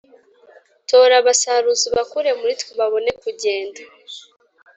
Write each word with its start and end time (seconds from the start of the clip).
tora 0.89 1.15
abasaruzi, 1.21 1.85
ubakure 1.89 2.31
muri 2.39 2.53
twe 2.61 2.71
babone 2.79 3.11
kugenda, 3.21 3.81